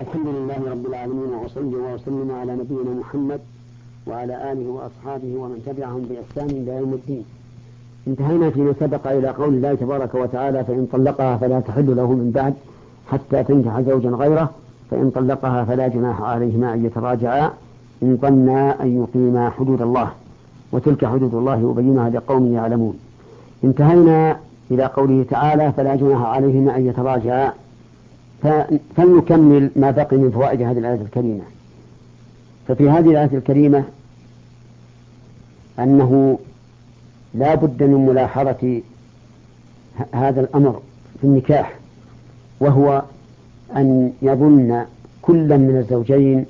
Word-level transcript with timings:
الحمد 0.00 0.26
لله 0.26 0.70
رب 0.70 0.86
العالمين 0.86 1.34
وأصلي 1.42 1.76
وأسلم 1.76 2.30
على 2.40 2.52
نبينا 2.52 3.00
محمد 3.00 3.40
وعلى 4.06 4.52
آله 4.52 4.70
وأصحابه 4.70 5.36
ومن 5.36 5.62
تبعهم 5.66 6.02
بإحسان 6.10 6.50
إلى 6.56 6.72
يوم 6.76 6.92
الدين. 6.92 7.24
انتهينا 8.08 8.50
فيما 8.50 8.74
سبق 8.80 9.06
إلى 9.06 9.28
قول 9.28 9.54
الله 9.54 9.74
تبارك 9.74 10.14
وتعالى 10.14 10.64
فإن 10.64 10.86
طلقها 10.92 11.36
فلا 11.36 11.60
تحل 11.60 11.96
له 11.96 12.12
من 12.12 12.30
بعد 12.34 12.54
حتى 13.10 13.42
تنكح 13.44 13.80
زوجا 13.80 14.10
غيره 14.10 14.50
فإن 14.90 15.10
طلقها 15.10 15.64
فلا 15.64 15.88
جناح 15.88 16.22
عليهما 16.22 16.74
أن 16.74 16.86
يتراجعا 16.86 17.50
إن 18.02 18.18
ظنا 18.22 18.82
أن 18.82 19.02
يقيما 19.02 19.50
حدود 19.50 19.82
الله. 19.82 20.10
وتلك 20.72 21.04
حدود 21.04 21.34
الله 21.34 21.70
يبينها 21.70 22.10
لقوم 22.10 22.54
يعلمون. 22.54 22.98
انتهينا 23.64 24.36
إلى 24.70 24.84
قوله 24.84 25.24
تعالى 25.30 25.72
فلا 25.72 25.96
جناح 25.96 26.22
عليهما 26.22 26.76
أن 26.76 26.86
يتراجعا. 26.86 27.52
فلنكمل 28.96 29.70
ما 29.76 29.90
بقي 29.90 30.16
من 30.16 30.30
فوائد 30.30 30.62
هذه 30.62 30.78
الآية 30.78 31.00
الكريمة. 31.00 31.42
ففي 32.68 32.90
هذه 32.90 33.10
الآية 33.10 33.30
الكريمة 33.32 33.84
أنه 35.78 36.38
لا 37.34 37.54
بد 37.54 37.82
من 37.82 38.06
ملاحظة 38.06 38.80
هذا 40.12 40.40
الأمر 40.40 40.80
في 41.20 41.26
النكاح 41.26 41.74
وهو 42.60 43.02
أن 43.76 44.12
يظن 44.22 44.84
كل 45.22 45.58
من 45.58 45.76
الزوجين 45.76 46.46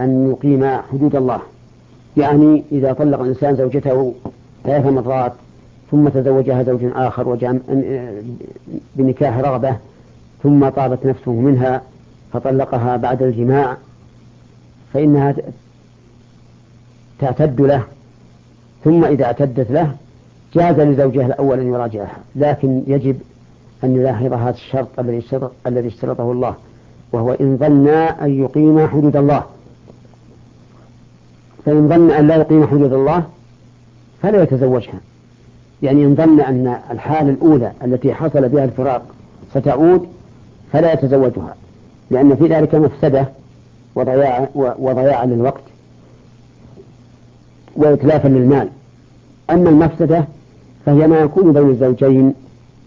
أن 0.00 0.30
يقيم 0.30 0.80
حدود 0.92 1.16
الله. 1.16 1.40
يعني 2.16 2.64
إذا 2.72 2.92
طلق 2.92 3.20
الإنسان 3.20 3.56
زوجته 3.56 4.14
ثلاث 4.64 4.86
مرات 4.86 5.32
ثم 5.90 6.08
تزوجها 6.08 6.62
زوج 6.62 6.80
آخر 6.94 7.28
وجاء 7.28 7.60
بنكاح 8.96 9.38
رغبة 9.38 9.76
ثم 10.46 10.68
طابت 10.68 11.06
نفسه 11.06 11.32
منها 11.32 11.82
فطلقها 12.32 12.96
بعد 12.96 13.22
الجماع 13.22 13.76
فإنها 14.94 15.34
تعتد 17.18 17.60
له 17.60 17.84
ثم 18.84 19.04
إذا 19.04 19.24
اعتدت 19.24 19.70
له 19.70 19.94
جاز 20.54 20.80
لزوجها 20.80 21.26
الأول 21.26 21.60
أن 21.60 21.66
يراجعها 21.66 22.18
لكن 22.36 22.82
يجب 22.86 23.16
أن 23.84 23.96
يلاحظ 23.96 24.32
هذا 24.32 24.50
الشرط 24.50 24.88
الذي 24.98 25.22
الذي 25.66 25.88
اشترطه 25.88 26.32
الله 26.32 26.54
وهو 27.12 27.32
إن 27.32 27.56
ظن 27.56 27.88
أن 27.88 28.42
يقيم 28.42 28.88
حدود 28.88 29.16
الله. 29.16 29.42
فإن 31.64 31.88
ظن 31.88 32.10
أن 32.10 32.26
لا 32.26 32.36
يقيم 32.36 32.66
حدود 32.66 32.92
الله 32.92 33.24
فلا 34.22 34.42
يتزوجها. 34.42 35.00
يعني 35.82 36.04
إن 36.04 36.14
ظن 36.14 36.40
أن 36.40 36.78
الحالة 36.90 37.30
الأولى 37.30 37.72
التي 37.84 38.14
حصل 38.14 38.48
بها 38.48 38.64
الفراق 38.64 39.02
ستعود 39.54 40.15
فلا 40.72 40.92
يتزوجها 40.92 41.54
لأن 42.10 42.36
في 42.36 42.46
ذلك 42.46 42.74
مفسدة 42.74 43.28
وضياع 43.94 44.48
وضياعا 44.54 45.26
للوقت 45.26 45.62
وإتلافا 47.76 48.28
للمال. 48.28 48.68
أما 49.50 49.70
المفسدة 49.70 50.24
فهي 50.86 51.06
ما 51.06 51.18
يكون 51.18 51.52
بين 51.52 51.70
الزوجين 51.70 52.34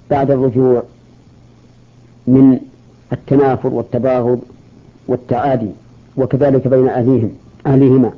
بعد 0.10 0.32
الرجوع 0.32 0.84
من 2.28 2.60
التنافر 3.14 3.70
والتباغض 3.70 4.40
والتعادي 5.08 5.70
وكذلك 6.18 6.68
بين 6.68 6.90
أهليهم 6.90 7.32
أهليهما. 7.68 8.12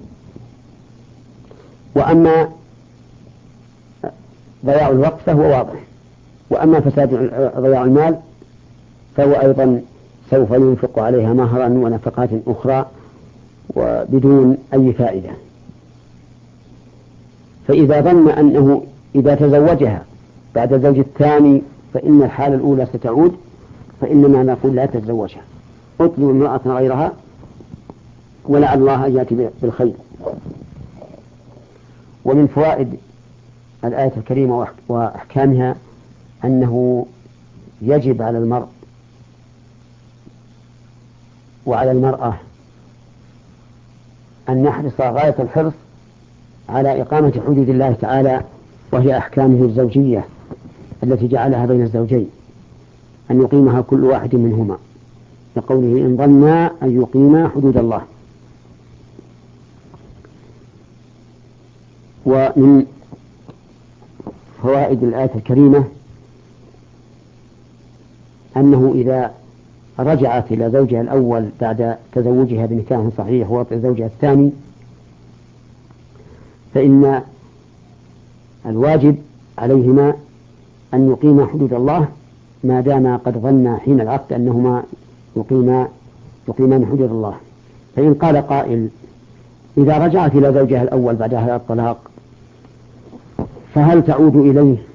وأما 1.95 2.49
ضياع 4.65 4.89
الوقت 4.89 5.19
فهو 5.25 5.41
واضح 5.41 5.79
وأما 6.49 6.79
فساد 6.79 7.09
ضياع 7.57 7.83
المال 7.83 8.17
فهو 9.17 9.33
أيضا 9.33 9.81
سوف 10.31 10.51
ينفق 10.51 10.99
عليها 10.99 11.33
مهرا 11.33 11.67
ونفقات 11.67 12.29
أخرى 12.47 12.85
وبدون 13.75 14.57
أي 14.73 14.93
فائدة. 14.93 15.29
فإذا 17.67 18.01
ظن 18.01 18.29
أنه 18.29 18.83
إذا 19.15 19.35
تزوجها 19.35 20.03
بعد 20.55 20.73
الزوج 20.73 20.99
الثاني 20.99 21.61
فإن 21.93 22.23
الحالة 22.23 22.55
الأولى 22.55 22.85
ستعود 22.85 23.35
فإنما 24.01 24.43
نقول 24.43 24.75
لا 24.75 24.85
تتزوجها. 24.85 25.41
اطلب 25.99 26.29
امرأة 26.29 26.61
غيرها 26.65 27.11
ولعل 28.45 28.79
الله 28.79 29.07
يأتي 29.07 29.49
بالخير. 29.61 29.93
ومن 32.25 32.47
فوائد 32.47 32.95
الآية 33.83 34.11
الكريمة 34.17 34.67
وأحكامها 34.89 35.75
أنه 36.45 37.05
يجب 37.81 38.21
على 38.21 38.37
المرء 38.37 38.67
وعلى 41.65 41.91
المرأة 41.91 42.33
أن 44.49 44.65
يحرص 44.65 45.01
غاية 45.01 45.35
الحرص 45.39 45.73
على 46.69 47.01
إقامة 47.01 47.41
حدود 47.47 47.69
الله 47.69 47.93
تعالى 48.01 48.41
وهي 48.91 49.17
أحكامه 49.17 49.65
الزوجية 49.65 50.25
التي 51.03 51.27
جعلها 51.27 51.65
بين 51.65 51.81
الزوجين 51.81 52.29
أن 53.31 53.41
يقيمها 53.41 53.81
كل 53.81 54.03
واحد 54.03 54.35
منهما 54.35 54.77
لقوله 55.57 56.01
إن 56.01 56.17
ظنا 56.17 56.71
أن 56.83 57.01
يقيما 57.01 57.49
حدود 57.55 57.77
الله. 57.77 58.01
ومن 62.25 62.85
فوائد 64.63 65.03
الآية 65.03 65.31
الكريمة 65.35 65.83
أنه 68.57 68.91
إذا 68.95 69.33
رجعت 69.99 70.51
إلى 70.51 70.69
زوجها 70.69 71.01
الأول 71.01 71.49
بعد 71.61 71.97
تزوجها 72.11 72.65
بنكاح 72.65 73.09
صحيح 73.17 73.51
ووطئ 73.51 73.79
زوجها 73.79 74.05
الثاني. 74.05 74.51
فإن 76.73 77.21
الواجب 78.65 79.15
عليهما 79.57 80.13
أن 80.93 81.09
يقيما 81.09 81.45
حدود 81.45 81.73
الله 81.73 82.07
ما 82.63 82.81
دام 82.81 83.17
قد 83.17 83.37
ظن 83.37 83.77
حين 83.85 84.01
العقد 84.01 84.33
أنهما 84.33 84.83
يقيما 85.35 85.87
يقيمان 86.47 86.85
حدود 86.85 87.11
الله. 87.11 87.35
فإن 87.95 88.13
قال 88.13 88.37
قائل 88.37 88.89
إذا 89.77 89.97
رجعت 89.97 90.35
إلى 90.35 90.53
زوجها 90.53 90.83
الأول 90.83 91.15
بعد 91.15 91.33
هذا 91.33 91.55
الطلاق 91.55 92.11
فهل 93.73 94.03
تعود 94.03 94.35
إليه؟ 94.35 94.90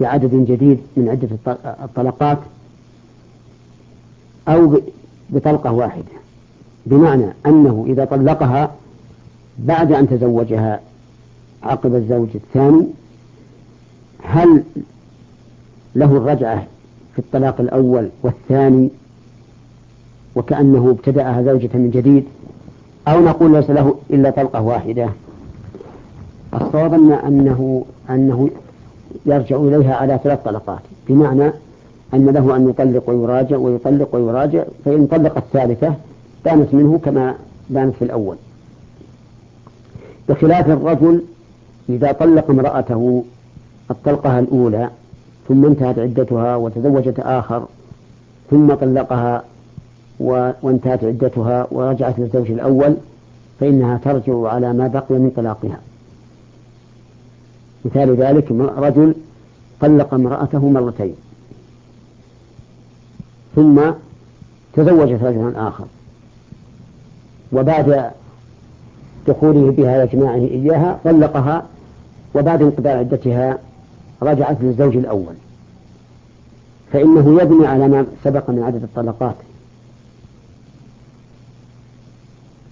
بعدد 0.00 0.46
جديد 0.48 0.78
من 0.96 1.08
عدة 1.08 1.56
الطلقات 1.84 2.38
أو 4.48 4.80
بطلقة 5.30 5.72
واحدة. 5.72 6.18
بمعنى 6.86 7.26
أنه 7.46 7.84
إذا 7.88 8.04
طلقها 8.04 8.74
بعد 9.58 9.92
أن 9.92 10.08
تزوجها 10.08 10.80
عقب 11.62 11.94
الزوج 11.94 12.28
الثاني 12.34 12.86
هل 14.22 14.62
له 15.94 16.16
الرجعة 16.16 16.66
في 17.12 17.18
الطلاق 17.18 17.60
الأول 17.60 18.08
والثاني 18.22 18.88
وكأنه 20.34 20.90
ابتدأها 20.90 21.42
زوجة 21.42 21.70
من 21.74 21.90
جديد 21.90 22.24
أو 23.08 23.20
نقول 23.20 23.52
ليس 23.52 23.70
له 23.70 23.94
إلا 24.10 24.30
طلقة 24.30 24.60
واحدة؟ 24.60 25.08
الصواب 26.54 26.94
أنه 26.94 27.84
أنه 28.10 28.50
يرجع 29.26 29.56
إليها 29.56 29.94
على 29.94 30.20
ثلاث 30.24 30.38
طلقات 30.44 30.80
بمعنى 31.08 31.52
أن 32.14 32.26
له 32.26 32.56
أن 32.56 32.68
يطلق 32.68 33.10
ويراجع 33.10 33.56
ويطلق 33.56 34.14
ويراجع 34.14 34.64
فإن 34.84 35.06
طلق 35.06 35.36
الثالثة 35.36 35.94
بانت 36.44 36.74
منه 36.74 36.98
كما 37.04 37.34
بانت 37.70 37.94
في 37.94 38.04
الأول. 38.04 38.36
بخلاف 40.28 40.70
الرجل 40.70 41.22
إذا 41.88 42.12
طلق 42.12 42.50
امرأته 42.50 43.24
الطلقة 43.90 44.38
الأولى 44.38 44.90
ثم 45.48 45.64
انتهت 45.64 45.98
عدتها 45.98 46.56
وتزوجت 46.56 47.20
آخر 47.20 47.66
ثم 48.50 48.74
طلقها 48.74 49.44
وانتهت 50.20 51.04
عدتها 51.04 51.66
ورجعت 51.70 52.18
للزوج 52.18 52.50
الأول 52.50 52.94
فإنها 53.60 54.00
ترجع 54.04 54.48
على 54.48 54.72
ما 54.72 54.86
بقي 54.88 55.14
من 55.18 55.30
طلاقها. 55.36 55.80
مثال 57.84 58.16
ذلك 58.16 58.50
رجل 58.76 59.14
طلق 59.80 60.14
امرأته 60.14 60.68
مرتين. 60.68 61.14
ثم 63.56 63.80
تزوجت 64.72 65.22
رجلا 65.22 65.68
آخر. 65.68 65.84
وبعد 67.52 68.10
دخوله 69.28 69.70
بها 69.70 69.98
وإجماعه 69.98 70.34
إياها 70.34 70.98
طلقها 71.04 71.66
وبعد 72.34 72.62
انقضاء 72.62 72.96
عدتها 72.96 73.58
رجعت 74.22 74.56
للزوج 74.60 74.96
الأول. 74.96 75.34
فإنه 76.92 77.42
يبني 77.42 77.66
على 77.66 77.88
ما 77.88 78.06
سبق 78.24 78.50
من 78.50 78.62
عدد 78.62 78.82
الطلقات. 78.82 79.36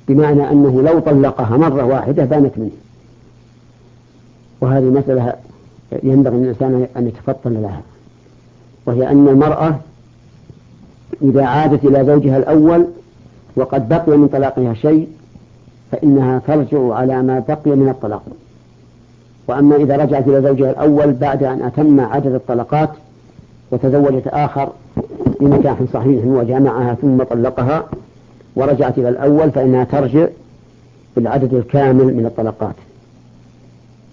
بمعنى 0.09 0.51
أنه 0.51 0.83
لو 0.83 0.99
طلقها 0.99 1.57
مرة 1.57 1.85
واحدة 1.85 2.25
بانت 2.25 2.59
منه. 2.59 2.86
وهذه 4.61 4.85
مسألة 4.85 5.35
ينبغي 6.03 6.37
للإنسان 6.37 6.87
أن 6.97 7.09
يتفطن 7.09 7.53
لها 7.53 7.81
وهي 8.87 9.09
أن 9.09 9.29
المرأة 9.29 9.77
إذا 11.23 11.45
عادت 11.45 11.85
إلى 11.85 12.05
زوجها 12.05 12.37
الأول 12.37 12.87
وقد 13.57 13.89
بقي 13.89 14.17
من 14.17 14.29
طلاقها 14.29 14.75
شيء 14.75 15.09
فإنها 15.93 16.39
ترجع 16.47 16.95
على 16.95 17.23
ما 17.23 17.39
بقي 17.49 17.77
من 17.77 17.89
الطلاق. 17.89 18.23
وأما 19.49 19.77
إذا 19.77 19.97
رجعت 19.97 20.29
إلى 20.29 20.43
زوجها 20.43 20.71
الأول 20.71 21.13
بعد 21.13 21.43
أن 21.43 21.63
أتم 21.63 22.01
عدد 22.01 22.33
الطلقات 22.33 22.91
وتزوجت 23.71 24.27
آخر 24.27 24.69
بنكاح 25.41 25.77
صحيح 25.93 26.25
وجامعها 26.25 26.95
ثم 26.95 27.23
طلقها 27.23 27.85
ورجعت 28.57 28.99
إلى 28.99 29.09
الأول 29.09 29.51
فإنها 29.51 29.85
ترجع 29.85 30.27
بالعدد 31.17 31.55
الكامل 31.55 32.15
من 32.15 32.27
الطلقات. 32.27 32.75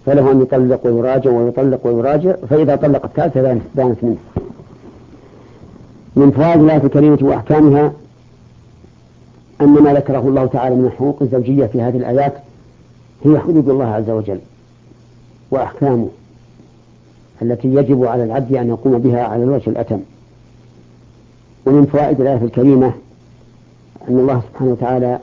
فله 0.05 0.31
أن 0.31 0.41
يطلق 0.41 0.85
ويراجع 0.85 1.31
ويطلق 1.31 1.87
ويراجع 1.87 2.35
فإذا 2.49 2.75
طلق 2.75 3.05
الثالثة 3.05 3.59
بانت 3.75 4.03
منه. 4.03 4.17
من 6.15 6.31
فوائد 6.31 6.61
الآية 6.61 6.83
الكريمة 6.83 7.17
وأحكامها 7.21 7.93
أن 9.61 9.67
ما 9.67 9.93
ذكره 9.93 10.19
الله 10.19 10.45
تعالى 10.45 10.75
من 10.75 10.85
الحقوق 10.85 11.17
الزوجية 11.21 11.65
في 11.65 11.81
هذه 11.81 11.97
الآيات 11.97 12.33
هي 13.25 13.39
حدود 13.39 13.69
الله 13.69 13.85
عز 13.85 14.09
وجل 14.09 14.39
وأحكامه 15.51 16.07
التي 17.41 17.67
يجب 17.67 18.05
على 18.05 18.23
العبد 18.23 18.55
أن 18.55 18.67
يقوم 18.67 18.97
بها 18.97 19.23
على 19.23 19.43
الوجه 19.43 19.69
الأتم. 19.69 19.99
ومن 21.65 21.85
فوائد 21.85 22.21
الآية 22.21 22.43
الكريمة 22.43 22.93
أن 24.09 24.19
الله 24.19 24.41
سبحانه 24.51 24.71
وتعالى 24.71 25.19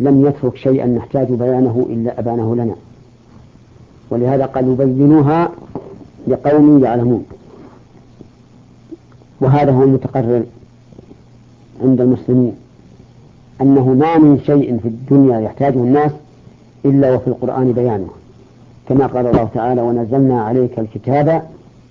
لم 0.00 0.26
يترك 0.26 0.56
شيئا 0.56 0.86
نحتاج 0.86 1.28
بيانه 1.32 1.86
إلا 1.90 2.18
أبانه 2.18 2.56
لنا. 2.56 2.74
ولهذا 4.10 4.46
قال 4.46 4.68
يبينوها 4.68 5.50
لقوم 6.28 6.84
يعلمون. 6.84 7.24
وهذا 9.40 9.72
هو 9.72 9.82
المتقرر 9.82 10.42
عند 11.82 12.00
المسلمين 12.00 12.52
أنه 13.60 13.88
ما 13.88 14.18
من 14.18 14.40
شيء 14.46 14.78
في 14.82 14.88
الدنيا 14.88 15.40
يحتاجه 15.40 15.78
الناس 15.78 16.12
إلا 16.84 17.14
وفي 17.14 17.26
القرآن 17.26 17.72
بيانه. 17.72 18.08
كما 18.88 19.06
قال 19.06 19.26
الله 19.26 19.48
تعالى 19.54 19.82
ونزلنا 19.82 20.42
عليك 20.42 20.78
الكتاب 20.78 21.42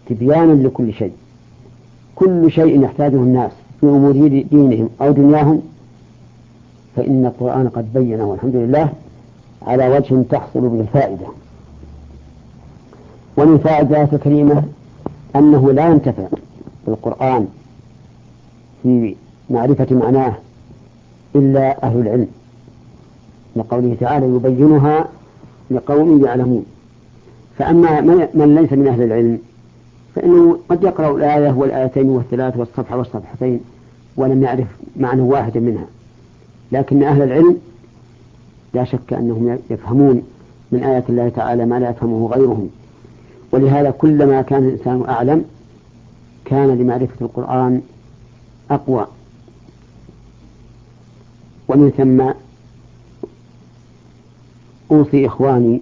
تبيانا 0.10 0.68
لكل 0.68 0.94
شيء. 0.94 1.12
كل 2.16 2.52
شيء 2.52 2.84
يحتاجه 2.84 3.16
الناس 3.16 3.52
في 3.80 3.86
أمور 3.86 4.12
دينهم 4.52 4.90
أو 5.02 5.12
دنياهم. 5.12 5.62
فإن 6.96 7.26
القرآن 7.26 7.70
قد 7.70 7.94
بينه 7.94 8.26
والحمد 8.26 8.56
لله 8.56 8.90
على 9.68 9.90
وجه 9.90 10.22
تحصل 10.30 10.60
به 10.70 10.82
الفائدة. 10.82 11.26
ومن 13.40 13.58
فائدة 13.58 13.90
الآية 13.90 14.10
الكريمة 14.14 14.64
أنه 15.36 15.72
لا 15.72 15.90
ينتفع 15.90 16.28
بالقرآن 16.88 17.48
في 18.84 19.16
معرفة 19.50 19.96
معناه 19.96 20.34
إلا 21.36 21.84
أهل 21.84 22.00
العلم 22.00 22.28
لقوله 23.56 23.96
تعالى 24.00 24.26
يبينها 24.26 25.08
لقوم 25.72 26.26
يعلمون. 26.26 26.66
فأما 27.58 28.02
من 28.34 28.56
ليس 28.56 28.74
من 28.74 28.88
أهل 28.88 29.02
العلم 29.02 29.40
فإنه 30.16 30.60
قد 30.70 30.84
يقرأ 30.84 31.18
الآية 31.18 31.52
والآيتين 31.52 32.10
والثلاث 32.10 32.58
والصفحة 32.58 32.98
والصفحتين 32.98 33.60
ولم 34.18 34.44
يعرف 34.44 34.68
معنى 34.96 35.22
واحد 35.22 35.58
منها. 35.58 35.86
لكن 36.72 37.04
أهل 37.04 37.22
العلم 37.22 37.58
لا 38.74 38.84
شك 38.84 39.14
أنهم 39.14 39.60
يفهمون 39.70 40.24
من 40.72 40.84
آيات 40.84 41.10
الله 41.10 41.30
تعالى 41.30 41.66
ما 41.66 41.80
لا 41.80 41.90
يفهمه 41.90 42.28
غيرهم. 42.28 42.70
ولهذا 43.52 43.92
كلما 43.92 44.42
كان 44.42 44.64
الإنسان 44.68 45.04
أعلم 45.10 45.46
كان 46.46 46.68
لمعرفة 46.78 47.16
القرآن 47.22 47.82
أقوى. 48.72 49.08
ومن 51.68 51.90
ثم 51.90 52.34
أوصي 54.92 55.28
إخواني 55.28 55.82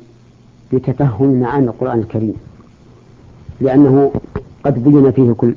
بتفهم 0.74 1.40
معاني 1.40 1.66
القرآن 1.66 2.00
الكريم 2.00 2.36
لأنه 3.62 4.12
قد 4.64 4.84
بين 4.84 5.12
فيه 5.12 5.32
كل 5.32 5.56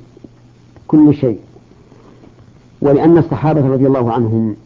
كل 0.88 1.14
شيء. 1.14 1.38
ولأن 2.82 3.18
الصحابة 3.18 3.68
رضي 3.68 3.86
الله 3.86 4.12
عنهم 4.12 4.56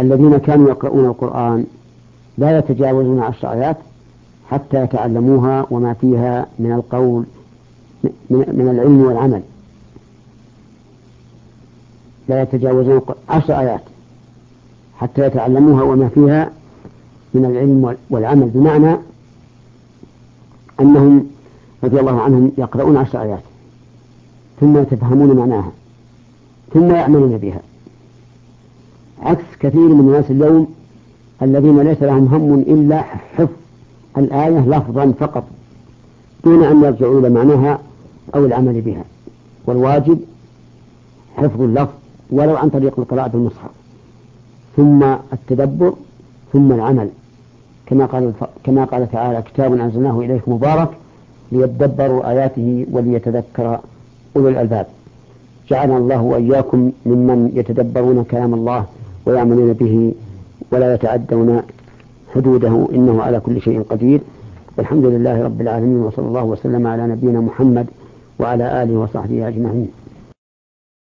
الذين 0.00 0.38
كانوا 0.38 0.68
يقرؤون 0.68 1.04
القرآن 1.04 1.66
لا 2.38 2.58
يتجاوزون 2.58 3.20
عشر 3.20 3.52
آيات 3.52 3.76
حتى 4.50 4.82
يتعلموها 4.84 5.66
وما 5.70 5.92
فيها 5.92 6.46
من 6.58 6.72
القول 6.72 7.24
من 8.30 8.68
العلم 8.74 9.02
والعمل. 9.02 9.42
لا 12.28 12.42
يتجاوزون 12.42 13.00
عشر 13.28 13.60
آيات. 13.60 13.80
حتى 14.98 15.26
يتعلموها 15.26 15.82
وما 15.82 16.08
فيها 16.08 16.50
من 17.34 17.44
العلم 17.44 17.96
والعمل. 18.10 18.50
بمعنى 18.54 18.96
أنهم 20.80 21.26
رضي 21.84 22.00
الله 22.00 22.20
عنهم 22.20 22.52
يقرؤون 22.58 22.96
عشر 22.96 23.22
آيات 23.22 23.42
ثم 24.60 24.78
يتفهمون 24.78 25.36
معناها 25.36 25.72
ثم 26.74 26.90
يعملون 26.90 27.38
بها. 27.38 27.60
عكس 29.22 29.44
كثير 29.60 29.88
من 29.88 30.00
الناس 30.00 30.30
اليوم 30.30 30.74
الذين 31.42 31.80
ليس 31.80 32.02
لهم 32.02 32.26
هم 32.26 32.54
إلا 32.54 33.02
حفظ 33.36 33.59
الآية 34.18 34.60
لفظا 34.60 35.12
فقط 35.20 35.44
دون 36.44 36.64
أن 36.64 36.84
يرجعوا 36.84 37.20
إلى 37.20 37.30
معناها 37.30 37.78
أو 38.34 38.46
العمل 38.46 38.80
بها. 38.80 39.04
والواجب 39.66 40.18
حفظ 41.36 41.62
اللفظ 41.62 41.92
ولو 42.30 42.56
عن 42.56 42.68
طريق 42.68 42.98
القراءة 42.98 43.28
بالمصحف 43.28 43.70
ثم 44.76 45.02
التدبر 45.32 45.94
ثم 46.52 46.72
العمل. 46.72 47.08
كما 47.86 48.06
قال 48.06 48.32
كما 48.64 48.84
قال 48.84 49.10
تعالى 49.10 49.42
كتاب 49.42 49.72
أنزلناه 49.72 50.20
إليك 50.20 50.48
مبارك 50.48 50.88
ليدبروا 51.52 52.30
آياته 52.30 52.86
وليتذكر 52.92 53.80
أولو 54.36 54.48
الألباب. 54.48 54.86
جعلنا 55.68 55.98
الله 55.98 56.22
وإياكم 56.22 56.92
ممن 57.06 57.52
يتدبرون 57.54 58.24
كلام 58.24 58.54
الله 58.54 58.84
ويعملون 59.26 59.72
به 59.72 60.14
ولا 60.72 60.94
يتعدون 60.94 61.62
حدوده 62.34 62.88
إنه 62.92 63.22
على 63.22 63.40
كل 63.40 63.60
شيء 63.60 63.82
قدير. 63.82 64.20
والحمد 64.76 65.04
لله 65.04 65.44
رب 65.44 65.60
العالمين 65.60 65.96
وصلى 65.96 66.26
الله 66.26 66.44
وسلم 66.44 66.86
على 66.86 67.06
نبينا 67.06 67.40
محمد 67.40 67.86
وعلى 68.38 68.82
آله 68.82 68.98
وصحبه 68.98 69.48
أجمعين. 69.48 69.88